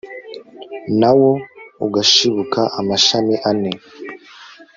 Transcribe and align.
na 0.99 1.09
wo 1.19 1.31
ugashibuka 1.85 2.61
amashami 2.79 3.35
ane 3.49 3.71